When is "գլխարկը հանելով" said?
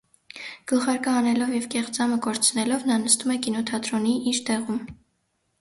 0.71-1.51